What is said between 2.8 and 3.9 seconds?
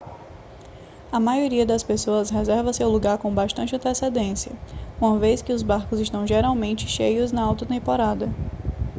lugar com bastante